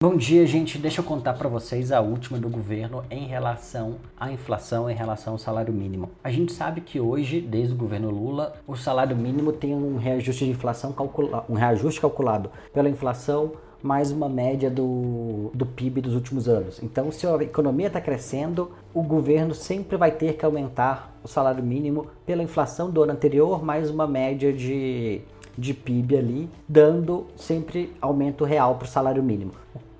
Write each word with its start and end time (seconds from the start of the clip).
Bom 0.00 0.16
dia, 0.16 0.46
gente. 0.46 0.78
Deixa 0.78 1.00
eu 1.00 1.04
contar 1.04 1.34
para 1.34 1.48
vocês 1.48 1.90
a 1.90 2.00
última 2.00 2.38
do 2.38 2.48
governo 2.48 3.02
em 3.10 3.26
relação 3.26 3.96
à 4.16 4.30
inflação, 4.30 4.88
em 4.88 4.94
relação 4.94 5.32
ao 5.32 5.40
salário 5.40 5.74
mínimo. 5.74 6.08
A 6.22 6.30
gente 6.30 6.52
sabe 6.52 6.80
que 6.80 7.00
hoje, 7.00 7.40
desde 7.40 7.74
o 7.74 7.76
governo 7.76 8.08
Lula, 8.08 8.54
o 8.64 8.76
salário 8.76 9.16
mínimo 9.16 9.52
tem 9.52 9.74
um 9.74 9.96
reajuste 9.96 10.44
de 10.44 10.52
inflação 10.52 10.92
calcula, 10.92 11.44
um 11.48 11.54
reajuste 11.54 12.00
calculado 12.00 12.48
pela 12.72 12.88
inflação 12.88 13.54
mais 13.82 14.12
uma 14.12 14.28
média 14.28 14.70
do, 14.70 15.50
do 15.52 15.66
PIB 15.66 16.00
dos 16.00 16.14
últimos 16.14 16.48
anos. 16.48 16.80
Então, 16.80 17.10
se 17.10 17.26
a 17.26 17.34
economia 17.42 17.88
está 17.88 18.00
crescendo, 18.00 18.70
o 18.94 19.02
governo 19.02 19.52
sempre 19.52 19.96
vai 19.96 20.12
ter 20.12 20.34
que 20.34 20.44
aumentar 20.44 21.12
o 21.24 21.26
salário 21.26 21.64
mínimo 21.64 22.06
pela 22.24 22.44
inflação 22.44 22.88
do 22.88 23.02
ano 23.02 23.14
anterior, 23.14 23.64
mais 23.64 23.90
uma 23.90 24.06
média 24.06 24.52
de, 24.52 25.22
de 25.56 25.74
PIB 25.74 26.16
ali, 26.16 26.50
dando 26.68 27.26
sempre 27.34 27.92
aumento 28.00 28.44
real 28.44 28.76
para 28.76 28.86
o 28.86 28.88
salário 28.88 29.24
mínimo. 29.24 29.50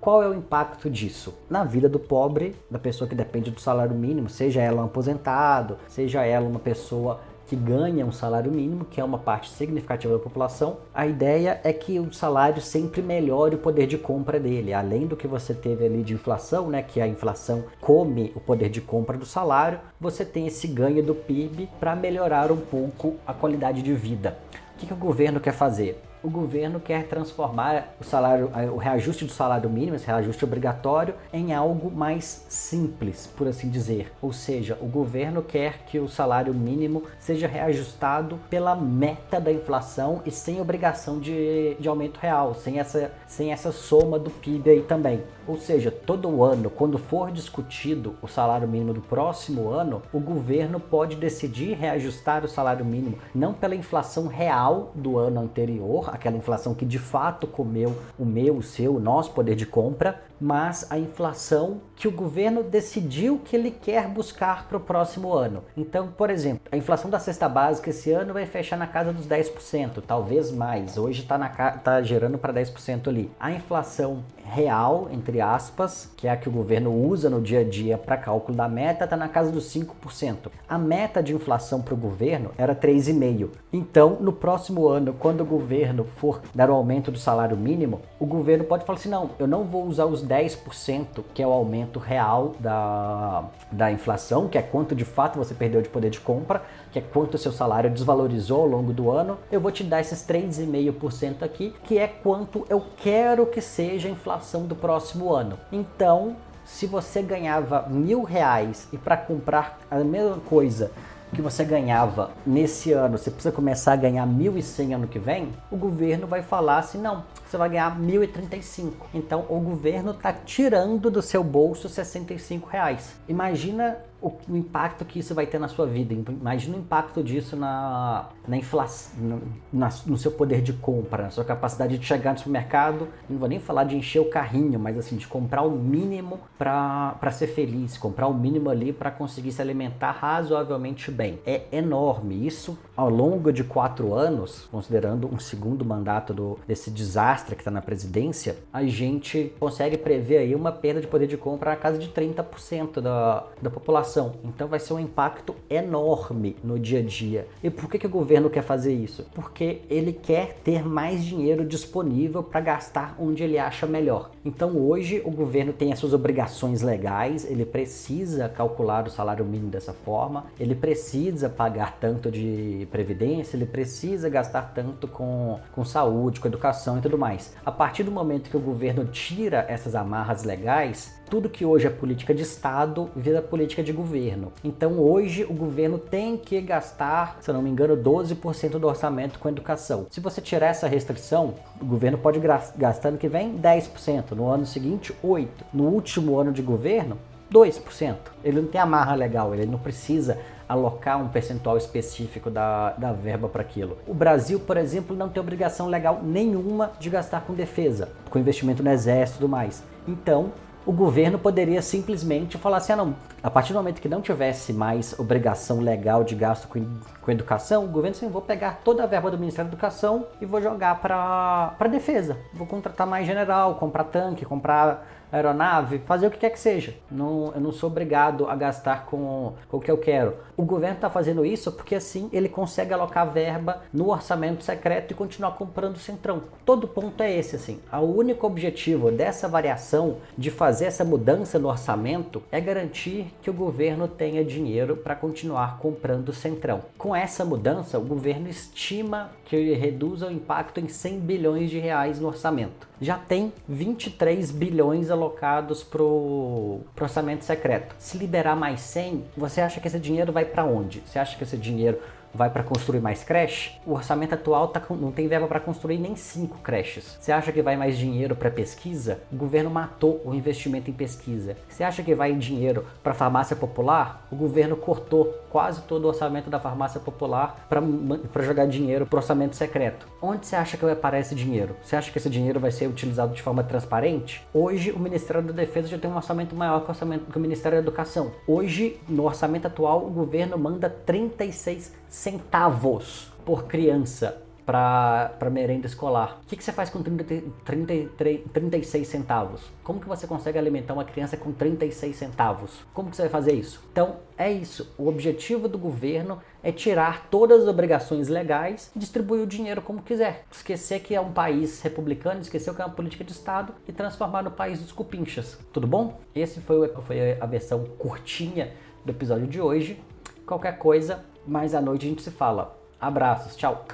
Qual 0.08 0.22
é 0.22 0.26
o 0.26 0.32
impacto 0.32 0.88
disso? 0.88 1.34
Na 1.50 1.64
vida 1.64 1.86
do 1.86 1.98
pobre, 1.98 2.56
da 2.70 2.78
pessoa 2.78 3.06
que 3.06 3.14
depende 3.14 3.50
do 3.50 3.60
salário 3.60 3.94
mínimo, 3.94 4.30
seja 4.30 4.62
ela 4.62 4.80
um 4.80 4.86
aposentado, 4.86 5.76
seja 5.86 6.24
ela 6.24 6.48
uma 6.48 6.58
pessoa 6.58 7.20
que 7.46 7.54
ganha 7.54 8.06
um 8.06 8.10
salário 8.10 8.50
mínimo, 8.50 8.86
que 8.86 9.02
é 9.02 9.04
uma 9.04 9.18
parte 9.18 9.50
significativa 9.50 10.14
da 10.14 10.18
população, 10.18 10.78
a 10.94 11.06
ideia 11.06 11.60
é 11.62 11.74
que 11.74 12.00
o 12.00 12.10
salário 12.10 12.62
sempre 12.62 13.02
melhore 13.02 13.56
o 13.56 13.58
poder 13.58 13.86
de 13.86 13.98
compra 13.98 14.40
dele. 14.40 14.72
Além 14.72 15.06
do 15.06 15.14
que 15.14 15.26
você 15.26 15.52
teve 15.52 15.84
ali 15.84 16.02
de 16.02 16.14
inflação, 16.14 16.70
né, 16.70 16.80
que 16.80 17.02
a 17.02 17.06
inflação 17.06 17.64
come 17.78 18.32
o 18.34 18.40
poder 18.40 18.70
de 18.70 18.80
compra 18.80 19.18
do 19.18 19.26
salário, 19.26 19.78
você 20.00 20.24
tem 20.24 20.46
esse 20.46 20.66
ganho 20.66 21.02
do 21.02 21.14
PIB 21.14 21.68
para 21.78 21.94
melhorar 21.94 22.50
um 22.50 22.56
pouco 22.56 23.16
a 23.26 23.34
qualidade 23.34 23.82
de 23.82 23.92
vida. 23.92 24.38
O 24.74 24.78
que, 24.78 24.86
que 24.86 24.94
o 24.94 24.96
governo 24.96 25.38
quer 25.38 25.52
fazer? 25.52 26.07
O 26.22 26.30
governo 26.30 26.80
quer 26.80 27.06
transformar 27.06 27.94
o 28.00 28.04
salário, 28.04 28.50
o 28.72 28.76
reajuste 28.76 29.24
do 29.24 29.32
salário 29.32 29.68
mínimo, 29.68 29.96
esse 29.96 30.06
reajuste 30.06 30.44
obrigatório, 30.44 31.14
em 31.32 31.52
algo 31.52 31.90
mais 31.90 32.44
simples, 32.48 33.26
por 33.26 33.48
assim 33.48 33.68
dizer. 33.68 34.12
Ou 34.20 34.32
seja, 34.32 34.78
o 34.80 34.86
governo 34.86 35.42
quer 35.42 35.84
que 35.86 35.98
o 35.98 36.08
salário 36.08 36.54
mínimo 36.54 37.04
seja 37.18 37.46
reajustado 37.46 38.38
pela 38.50 38.74
meta 38.74 39.40
da 39.40 39.52
inflação 39.52 40.22
e 40.24 40.30
sem 40.30 40.60
obrigação 40.60 41.18
de, 41.18 41.76
de 41.78 41.88
aumento 41.88 42.18
real, 42.18 42.54
sem 42.54 42.78
essa, 42.78 43.12
sem 43.26 43.52
essa 43.52 43.72
soma 43.72 44.18
do 44.18 44.30
PIB 44.30 44.70
aí 44.70 44.82
também. 44.82 45.22
Ou 45.46 45.56
seja, 45.56 45.90
todo 45.90 46.44
ano, 46.44 46.68
quando 46.68 46.98
for 46.98 47.30
discutido 47.30 48.14
o 48.20 48.28
salário 48.28 48.68
mínimo 48.68 48.92
do 48.92 49.00
próximo 49.00 49.70
ano, 49.70 50.02
o 50.12 50.20
governo 50.20 50.78
pode 50.78 51.16
decidir 51.16 51.72
reajustar 51.72 52.44
o 52.44 52.48
salário 52.48 52.84
mínimo 52.84 53.18
não 53.34 53.54
pela 53.54 53.74
inflação 53.74 54.26
real 54.26 54.92
do 54.94 55.16
ano 55.16 55.40
anterior, 55.40 56.07
aquela 56.08 56.36
inflação 56.36 56.74
que 56.74 56.84
de 56.84 56.98
fato 56.98 57.46
comeu 57.46 57.96
o 58.18 58.24
meu, 58.24 58.56
o 58.56 58.62
seu, 58.62 58.96
o 58.96 59.00
nosso 59.00 59.32
poder 59.32 59.54
de 59.54 59.66
compra, 59.66 60.20
mas 60.40 60.86
a 60.90 60.98
inflação 60.98 61.80
que 61.96 62.06
o 62.06 62.12
governo 62.12 62.62
decidiu 62.62 63.40
que 63.44 63.56
ele 63.56 63.70
quer 63.70 64.06
buscar 64.08 64.68
para 64.68 64.76
o 64.76 64.80
próximo 64.80 65.32
ano. 65.32 65.64
Então, 65.76 66.08
por 66.08 66.30
exemplo, 66.30 66.60
a 66.70 66.76
inflação 66.76 67.10
da 67.10 67.18
cesta 67.18 67.48
básica 67.48 67.90
esse 67.90 68.12
ano 68.12 68.32
vai 68.32 68.46
fechar 68.46 68.76
na 68.76 68.86
casa 68.86 69.12
dos 69.12 69.26
10%, 69.26 70.02
talvez 70.06 70.50
mais. 70.50 70.96
Hoje 70.96 71.22
está 71.22 71.38
tá 71.78 72.02
gerando 72.02 72.38
para 72.38 72.52
10% 72.52 73.08
ali. 73.08 73.30
A 73.38 73.50
inflação 73.50 74.22
real, 74.48 75.08
entre 75.12 75.40
aspas, 75.40 76.10
que 76.16 76.26
é 76.26 76.30
a 76.30 76.36
que 76.36 76.48
o 76.48 76.52
governo 76.52 76.92
usa 76.92 77.28
no 77.28 77.40
dia 77.40 77.60
a 77.60 77.64
dia 77.64 77.98
para 77.98 78.16
cálculo 78.16 78.56
da 78.56 78.68
meta, 78.68 79.04
está 79.04 79.16
na 79.16 79.28
casa 79.28 79.52
dos 79.52 79.64
5%. 79.74 80.50
A 80.68 80.78
meta 80.78 81.22
de 81.22 81.34
inflação 81.34 81.80
para 81.80 81.94
o 81.94 81.96
governo 81.96 82.50
era 82.56 82.74
3,5%. 82.74 83.50
Então, 83.72 84.16
no 84.20 84.32
próximo 84.32 84.88
ano, 84.88 85.14
quando 85.18 85.42
o 85.42 85.44
governo 85.44 86.04
for 86.04 86.40
dar 86.54 86.70
o 86.70 86.74
aumento 86.74 87.10
do 87.10 87.18
salário 87.18 87.56
mínimo, 87.56 88.00
o 88.18 88.24
governo 88.24 88.64
pode 88.64 88.84
falar 88.84 88.98
assim: 88.98 89.10
não, 89.10 89.30
eu 89.38 89.46
não 89.46 89.64
vou 89.64 89.86
usar 89.86 90.06
os 90.06 90.24
10%, 90.24 91.22
que 91.34 91.42
é 91.42 91.46
o 91.46 91.52
aumento 91.52 91.98
real 91.98 92.54
da, 92.58 93.44
da 93.70 93.92
inflação, 93.92 94.48
que 94.48 94.56
é 94.56 94.62
quanto 94.62 94.94
de 94.94 95.04
fato 95.04 95.38
você 95.38 95.54
perdeu 95.54 95.82
de 95.82 95.88
poder 95.88 96.10
de 96.10 96.20
compra, 96.20 96.62
que 96.92 96.98
é 96.98 97.02
quanto 97.02 97.34
o 97.34 97.38
seu 97.38 97.52
salário 97.52 97.90
desvalorizou 97.90 98.62
ao 98.62 98.66
longo 98.66 98.92
do 98.92 99.10
ano. 99.10 99.38
Eu 99.50 99.60
vou 99.60 99.70
te 99.70 99.84
dar 99.84 100.00
esses 100.00 100.26
3,5% 100.26 101.42
aqui, 101.42 101.74
que 101.84 101.98
é 101.98 102.06
quanto 102.06 102.66
eu 102.68 102.84
quero 102.96 103.46
que 103.46 103.60
seja 103.60 104.08
a 104.08 104.10
inflação 104.10 104.66
do 104.66 104.74
próximo 104.74 105.32
ano. 105.32 105.58
Então, 105.70 106.36
se 106.64 106.86
você 106.86 107.22
ganhava 107.22 107.86
mil 107.88 108.22
reais 108.22 108.88
e 108.92 108.98
para 108.98 109.16
comprar 109.16 109.78
a 109.90 109.98
mesma 109.98 110.38
coisa 110.40 110.90
que 111.34 111.42
você 111.42 111.64
ganhava 111.64 112.30
nesse 112.46 112.92
ano, 112.92 113.18
você 113.18 113.30
precisa 113.30 113.52
começar 113.52 113.92
a 113.92 113.96
ganhar 113.96 114.26
1.100 114.26 114.94
ano 114.94 115.06
que 115.06 115.18
vem, 115.18 115.52
o 115.70 115.76
governo 115.76 116.26
vai 116.26 116.42
falar 116.42 116.78
assim, 116.78 116.98
não, 116.98 117.24
você 117.46 117.56
vai 117.56 117.68
ganhar 117.68 117.98
1.035. 117.98 118.92
Então 119.12 119.44
o 119.48 119.60
governo 119.60 120.12
está 120.12 120.32
tirando 120.32 121.10
do 121.10 121.20
seu 121.20 121.44
bolso 121.44 121.88
65 121.88 122.68
reais. 122.68 123.16
Imagina 123.28 123.98
o, 124.20 124.32
impacto 124.50 125.04
que 125.04 125.18
isso 125.18 125.34
vai 125.34 125.46
ter 125.46 125.58
na 125.58 125.68
sua 125.68 125.86
vida. 125.86 126.14
Imagina 126.14 126.76
o 126.76 126.80
impacto 126.80 127.22
disso 127.22 127.56
na, 127.56 128.28
na 128.46 128.56
inflação, 128.56 129.12
no, 129.20 129.88
no 130.06 130.18
seu 130.18 130.32
poder 130.32 130.60
de 130.60 130.72
compra, 130.72 131.24
na 131.24 131.30
sua 131.30 131.44
capacidade 131.44 131.96
de 131.98 132.04
chegar 132.04 132.32
no 132.32 132.38
supermercado. 132.38 133.08
Não 133.28 133.38
vou 133.38 133.48
nem 133.48 133.60
falar 133.60 133.84
de 133.84 133.96
encher 133.96 134.20
o 134.20 134.24
carrinho, 134.24 134.78
mas 134.78 134.98
assim, 134.98 135.16
de 135.16 135.26
comprar 135.26 135.62
o 135.62 135.70
mínimo 135.70 136.40
para 136.58 137.30
ser 137.30 137.46
feliz, 137.48 137.96
comprar 137.96 138.26
o 138.26 138.34
mínimo 138.34 138.70
ali 138.70 138.92
para 138.92 139.10
conseguir 139.10 139.52
se 139.52 139.62
alimentar 139.62 140.10
razoavelmente 140.10 141.10
bem. 141.10 141.38
É 141.46 141.62
enorme. 141.70 142.46
Isso 142.46 142.78
ao 142.96 143.08
longo 143.08 143.52
de 143.52 143.62
quatro 143.62 144.14
anos, 144.14 144.66
considerando 144.70 145.32
um 145.32 145.38
segundo 145.38 145.84
mandato 145.84 146.34
do, 146.34 146.58
desse 146.66 146.90
desastre 146.90 147.54
que 147.54 147.60
está 147.60 147.70
na 147.70 147.80
presidência, 147.80 148.56
a 148.72 148.82
gente 148.84 149.52
consegue 149.60 149.96
prever 149.96 150.38
aí 150.38 150.54
uma 150.54 150.72
perda 150.72 151.00
de 151.00 151.06
poder 151.06 151.26
de 151.26 151.36
compra 151.36 151.70
na 151.70 151.76
casa 151.76 151.98
de 151.98 152.08
30% 152.08 153.00
da, 153.00 153.44
da 153.62 153.70
população. 153.70 154.07
Então 154.44 154.68
vai 154.68 154.78
ser 154.78 154.94
um 154.94 154.98
impacto 154.98 155.54
enorme 155.68 156.56
no 156.62 156.78
dia 156.78 157.00
a 157.00 157.02
dia. 157.02 157.46
E 157.62 157.70
por 157.70 157.90
que, 157.90 157.98
que 157.98 158.06
o 158.06 158.10
governo 158.10 158.50
quer 158.50 158.62
fazer 158.62 158.94
isso? 158.94 159.26
Porque 159.34 159.82
ele 159.90 160.12
quer 160.12 160.58
ter 160.64 160.86
mais 160.86 161.24
dinheiro 161.24 161.64
disponível 161.64 162.42
para 162.42 162.60
gastar 162.60 163.16
onde 163.18 163.42
ele 163.42 163.58
acha 163.58 163.86
melhor. 163.86 164.30
Então 164.44 164.76
hoje 164.76 165.22
o 165.24 165.30
governo 165.30 165.72
tem 165.72 165.92
as 165.92 165.98
suas 165.98 166.12
obrigações 166.12 166.82
legais, 166.82 167.48
ele 167.48 167.64
precisa 167.64 168.48
calcular 168.48 169.06
o 169.06 169.10
salário 169.10 169.44
mínimo 169.44 169.70
dessa 169.70 169.92
forma, 169.92 170.46
ele 170.58 170.74
precisa 170.74 171.48
pagar 171.48 171.98
tanto 172.00 172.30
de 172.30 172.88
previdência, 172.90 173.56
ele 173.56 173.66
precisa 173.66 174.28
gastar 174.28 174.72
tanto 174.74 175.06
com, 175.06 175.58
com 175.72 175.84
saúde, 175.84 176.40
com 176.40 176.48
educação 176.48 176.98
e 176.98 177.00
tudo 177.00 177.18
mais. 177.18 177.54
A 177.64 177.72
partir 177.72 178.02
do 178.02 178.10
momento 178.10 178.50
que 178.50 178.56
o 178.56 178.60
governo 178.60 179.04
tira 179.06 179.64
essas 179.68 179.94
amarras 179.94 180.44
legais, 180.44 181.18
tudo 181.28 181.50
que 181.50 181.64
hoje 181.64 181.86
é 181.86 181.90
política 181.90 182.34
de 182.34 182.42
Estado 182.42 183.10
vira 183.14 183.42
política 183.42 183.82
de 183.82 183.92
governo. 183.98 184.52
Então 184.62 185.00
hoje 185.00 185.44
o 185.44 185.52
governo 185.52 185.98
tem 185.98 186.36
que 186.36 186.60
gastar, 186.60 187.38
se 187.40 187.52
não 187.52 187.60
me 187.60 187.68
engano, 187.68 187.96
12% 187.96 188.78
do 188.78 188.86
orçamento 188.86 189.40
com 189.40 189.48
educação. 189.48 190.06
Se 190.08 190.20
você 190.20 190.40
tirar 190.40 190.68
essa 190.68 190.86
restrição, 190.86 191.54
o 191.80 191.84
governo 191.84 192.16
pode 192.16 192.40
gastar 192.76 193.10
no 193.10 193.18
que 193.18 193.28
vem 193.28 193.58
10%, 193.58 194.32
no 194.32 194.48
ano 194.48 194.64
seguinte 194.64 195.12
8%, 195.24 195.48
no 195.72 195.84
último 195.84 196.38
ano 196.38 196.52
de 196.52 196.62
governo 196.62 197.18
2%. 197.52 198.16
Ele 198.44 198.60
não 198.60 198.68
tem 198.68 198.80
amarra 198.80 199.14
legal, 199.14 199.52
ele 199.52 199.66
não 199.66 199.78
precisa 199.78 200.38
alocar 200.68 201.20
um 201.20 201.28
percentual 201.28 201.76
específico 201.76 202.50
da, 202.50 202.90
da 202.90 203.12
verba 203.12 203.48
para 203.48 203.62
aquilo. 203.62 203.96
O 204.06 204.14
Brasil, 204.14 204.60
por 204.60 204.76
exemplo, 204.76 205.16
não 205.16 205.28
tem 205.28 205.40
obrigação 205.40 205.86
legal 205.86 206.20
nenhuma 206.22 206.92
de 207.00 207.08
gastar 207.08 207.40
com 207.40 207.54
defesa, 207.54 208.10
com 208.30 208.38
investimento 208.38 208.82
no 208.82 208.90
exército 208.90 209.38
e 209.38 209.40
tudo 209.40 209.50
mais. 209.50 209.82
Então, 210.06 210.52
o 210.88 210.92
governo 210.92 211.38
poderia 211.38 211.82
simplesmente 211.82 212.56
falar 212.56 212.78
assim: 212.78 212.92
ah, 212.92 212.96
não, 212.96 213.14
a 213.42 213.50
partir 213.50 213.74
do 213.74 213.76
momento 213.76 214.00
que 214.00 214.08
não 214.08 214.22
tivesse 214.22 214.72
mais 214.72 215.18
obrigação 215.18 215.80
legal 215.80 216.24
de 216.24 216.34
gasto 216.34 216.66
com, 216.66 216.82
com 217.20 217.30
educação, 217.30 217.84
o 217.84 217.88
governo 217.88 218.16
assim, 218.16 218.26
vou 218.30 218.40
pegar 218.40 218.80
toda 218.82 219.02
a 219.02 219.06
verba 219.06 219.30
do 219.30 219.36
Ministério 219.36 219.70
da 219.70 219.74
Educação 219.74 220.26
e 220.40 220.46
vou 220.46 220.62
jogar 220.62 220.98
para 220.98 221.88
defesa. 221.90 222.38
Vou 222.54 222.66
contratar 222.66 223.06
mais 223.06 223.26
general, 223.26 223.74
comprar 223.74 224.04
tanque, 224.04 224.46
comprar 224.46 225.06
aeronave, 225.30 225.98
fazer 226.06 226.26
o 226.26 226.30
que 226.30 226.38
quer 226.38 226.50
que 226.50 226.58
seja. 226.58 226.94
Não, 227.10 227.52
eu 227.54 227.60
não 227.60 227.72
sou 227.72 227.90
obrigado 227.90 228.48
a 228.48 228.56
gastar 228.56 229.06
com, 229.06 229.54
com 229.68 229.76
o 229.76 229.80
que 229.80 229.90
eu 229.90 229.98
quero. 229.98 230.36
O 230.56 230.64
governo 230.64 230.96
está 230.96 231.10
fazendo 231.10 231.44
isso 231.44 231.72
porque 231.72 231.94
assim 231.94 232.28
ele 232.32 232.48
consegue 232.48 232.92
alocar 232.92 233.30
verba 233.30 233.82
no 233.92 234.10
orçamento 234.10 234.64
secreto 234.64 235.12
e 235.12 235.14
continuar 235.14 235.52
comprando 235.52 235.96
o 235.96 236.00
centrão. 236.00 236.42
Todo 236.64 236.88
ponto 236.88 237.22
é 237.22 237.32
esse 237.34 237.56
assim. 237.56 237.80
O 237.92 238.18
único 238.18 238.46
objetivo 238.46 239.10
dessa 239.10 239.48
variação 239.48 240.16
de 240.36 240.50
fazer 240.50 240.86
essa 240.86 241.04
mudança 241.04 241.58
no 241.58 241.68
orçamento 241.68 242.42
é 242.50 242.60
garantir 242.60 243.32
que 243.42 243.50
o 243.50 243.54
governo 243.54 244.08
tenha 244.08 244.44
dinheiro 244.44 244.96
para 244.96 245.14
continuar 245.14 245.78
comprando 245.78 246.30
o 246.30 246.34
centrão. 246.34 246.82
Com 246.96 247.14
essa 247.14 247.44
mudança, 247.44 247.98
o 247.98 248.04
governo 248.04 248.48
estima 248.48 249.30
que 249.44 249.74
reduza 249.74 250.26
o 250.26 250.32
impacto 250.32 250.80
em 250.80 250.88
100 250.88 251.20
bilhões 251.20 251.70
de 251.70 251.78
reais 251.78 252.18
no 252.18 252.28
orçamento 252.28 252.88
já 253.00 253.16
tem 253.16 253.52
23 253.68 254.50
bilhões 254.50 255.10
alocados 255.18 255.82
para 255.82 256.02
o 256.02 256.80
orçamento 256.98 257.44
secreto. 257.44 257.94
Se 257.98 258.16
liberar 258.16 258.56
mais 258.56 258.80
100, 258.80 259.24
você 259.36 259.60
acha 259.60 259.80
que 259.80 259.88
esse 259.88 259.98
dinheiro 259.98 260.32
vai 260.32 260.44
para 260.44 260.64
onde? 260.64 261.02
Você 261.04 261.18
acha 261.18 261.36
que 261.36 261.42
esse 261.42 261.56
dinheiro 261.56 262.00
vai 262.38 262.48
para 262.48 262.62
construir 262.62 263.00
mais 263.00 263.24
creche, 263.24 263.72
o 263.84 263.92
orçamento 263.92 264.32
atual 264.32 264.68
tá, 264.68 264.80
não 264.90 265.10
tem 265.10 265.26
verba 265.26 265.48
para 265.48 265.58
construir 265.58 265.98
nem 265.98 266.14
cinco 266.14 266.58
creches. 266.58 267.18
Você 267.20 267.32
acha 267.32 267.50
que 267.50 267.60
vai 267.60 267.76
mais 267.76 267.98
dinheiro 267.98 268.36
para 268.36 268.48
pesquisa? 268.48 269.18
O 269.32 269.36
governo 269.36 269.68
matou 269.68 270.22
o 270.24 270.32
investimento 270.32 270.88
em 270.88 270.94
pesquisa. 270.94 271.56
Você 271.68 271.82
acha 271.82 272.00
que 272.00 272.14
vai 272.14 272.32
dinheiro 272.34 272.86
para 273.02 273.12
farmácia 273.12 273.56
popular? 273.56 274.24
O 274.30 274.36
governo 274.36 274.76
cortou 274.76 275.34
quase 275.50 275.82
todo 275.82 276.04
o 276.04 276.08
orçamento 276.08 276.48
da 276.48 276.60
farmácia 276.60 277.00
popular 277.00 277.66
para 277.68 278.42
jogar 278.44 278.66
dinheiro 278.66 279.04
para 279.04 279.18
orçamento 279.18 279.56
secreto. 279.56 280.06
Onde 280.22 280.46
você 280.46 280.54
acha 280.54 280.76
que 280.76 280.84
vai 280.84 280.94
parar 280.94 281.18
esse 281.18 281.34
dinheiro? 281.34 281.74
Você 281.82 281.96
acha 281.96 282.12
que 282.12 282.18
esse 282.18 282.30
dinheiro 282.30 282.60
vai 282.60 282.70
ser 282.70 282.86
utilizado 282.86 283.34
de 283.34 283.42
forma 283.42 283.64
transparente? 283.64 284.46
Hoje 284.54 284.92
o 284.92 284.98
Ministério 285.00 285.42
da 285.42 285.52
Defesa 285.52 285.88
já 285.88 285.98
tem 285.98 286.08
um 286.08 286.16
orçamento 286.16 286.54
maior 286.54 286.80
que 286.82 286.86
o, 286.86 286.90
orçamento, 286.90 287.32
que 287.32 287.36
o 287.36 287.40
Ministério 287.40 287.78
da 287.78 287.82
Educação. 287.82 288.30
Hoje, 288.46 289.00
no 289.08 289.24
orçamento 289.24 289.66
atual, 289.66 290.06
o 290.06 290.10
governo 290.10 290.56
manda 290.56 290.88
36 290.88 291.98
centavos 292.28 293.32
por 293.42 293.64
criança 293.64 294.42
para 294.66 295.48
merenda 295.50 295.86
escolar. 295.86 296.42
O 296.44 296.46
que, 296.46 296.54
que 296.58 296.62
você 296.62 296.72
faz 296.72 296.90
com 296.90 297.02
30, 297.02 297.24
30, 297.64 298.50
36 298.52 299.08
centavos? 299.08 299.62
Como 299.82 299.98
que 299.98 300.06
você 300.06 300.26
consegue 300.26 300.58
alimentar 300.58 300.92
uma 300.92 301.04
criança 301.04 301.38
com 301.38 301.52
36 301.52 302.14
centavos? 302.14 302.84
Como 302.92 303.08
que 303.08 303.16
você 303.16 303.22
vai 303.22 303.30
fazer 303.30 303.54
isso? 303.54 303.82
Então, 303.90 304.16
é 304.36 304.52
isso. 304.52 304.94
O 304.98 305.08
objetivo 305.08 305.68
do 305.68 305.78
governo 305.78 306.38
é 306.62 306.70
tirar 306.70 307.28
todas 307.30 307.62
as 307.62 307.66
obrigações 307.66 308.28
legais 308.28 308.90
e 308.94 308.98
distribuir 308.98 309.40
o 309.40 309.46
dinheiro 309.46 309.80
como 309.80 310.02
quiser. 310.02 310.44
Esquecer 310.52 311.00
que 311.00 311.14
é 311.14 311.20
um 311.20 311.32
país 311.32 311.80
republicano, 311.80 312.42
esquecer 312.42 312.74
que 312.74 312.82
é 312.82 312.84
uma 312.84 312.94
política 312.94 313.24
de 313.24 313.32
Estado 313.32 313.72
e 313.88 313.92
transformar 313.92 314.42
no 314.42 314.50
país 314.50 314.82
dos 314.82 314.92
cupinchas. 314.92 315.58
Tudo 315.72 315.86
bom? 315.86 316.20
Esse 316.34 316.60
foi, 316.60 316.88
foi 316.88 317.40
a 317.40 317.46
versão 317.46 317.84
curtinha 317.98 318.74
do 319.02 319.12
episódio 319.12 319.46
de 319.46 319.62
hoje. 319.62 319.98
Qualquer 320.44 320.76
coisa, 320.76 321.24
mais 321.48 321.74
à 321.74 321.80
noite 321.80 322.04
a 322.04 322.08
gente 322.08 322.22
se 322.22 322.30
fala. 322.30 322.76
Abraços, 323.00 323.56
tchau! 323.56 323.84